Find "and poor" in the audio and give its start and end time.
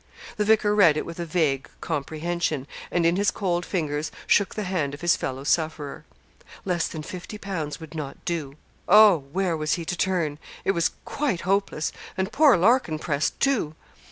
12.17-12.57